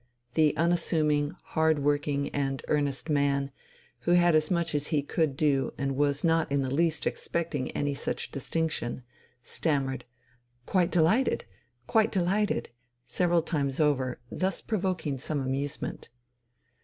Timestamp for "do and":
5.37-5.95